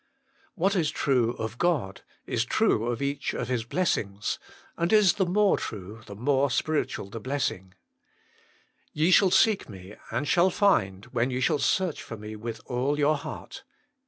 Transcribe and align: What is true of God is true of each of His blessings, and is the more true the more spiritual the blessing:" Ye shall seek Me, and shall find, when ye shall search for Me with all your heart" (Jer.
What 0.55 0.75
is 0.75 0.89
true 0.89 1.33
of 1.33 1.59
God 1.59 2.01
is 2.25 2.43
true 2.43 2.87
of 2.87 3.03
each 3.03 3.35
of 3.35 3.49
His 3.49 3.63
blessings, 3.65 4.39
and 4.75 4.91
is 4.91 5.13
the 5.13 5.27
more 5.27 5.59
true 5.59 6.01
the 6.07 6.15
more 6.15 6.49
spiritual 6.49 7.11
the 7.11 7.19
blessing:" 7.19 7.75
Ye 8.93 9.11
shall 9.11 9.29
seek 9.29 9.69
Me, 9.69 9.93
and 10.09 10.27
shall 10.27 10.49
find, 10.49 11.05
when 11.11 11.29
ye 11.29 11.39
shall 11.39 11.59
search 11.59 12.01
for 12.01 12.17
Me 12.17 12.35
with 12.35 12.61
all 12.65 12.97
your 12.97 13.15
heart" 13.15 13.57
(Jer. 13.67 13.71